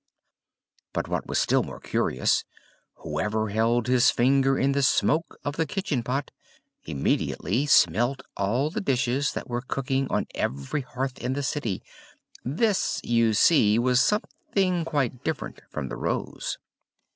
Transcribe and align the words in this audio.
But 0.93 1.07
what 1.07 1.27
was 1.27 1.37
still 1.37 1.61
more 1.61 1.79
curious, 1.79 2.43
whoever 3.03 3.49
held 3.49 3.85
his 3.85 4.09
finger 4.09 4.57
in 4.57 4.71
the 4.71 4.81
smoke 4.81 5.37
of 5.45 5.57
the 5.57 5.67
kitchen 5.67 6.01
pot, 6.01 6.31
immediately 6.85 7.67
smelt 7.67 8.23
all 8.35 8.71
the 8.71 8.81
dishes 8.81 9.31
that 9.33 9.47
were 9.47 9.61
cooking 9.61 10.07
on 10.09 10.25
every 10.33 10.81
hearth 10.81 11.19
in 11.19 11.33
the 11.33 11.43
city 11.43 11.83
this, 12.43 12.99
you 13.03 13.35
see, 13.35 13.77
was 13.77 14.01
something 14.01 14.85
quite 14.85 15.23
different 15.23 15.61
from 15.69 15.87
the 15.89 15.97
rose. 15.97 16.57